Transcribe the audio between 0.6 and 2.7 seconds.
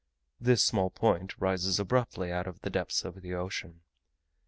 small point rises abruptly out of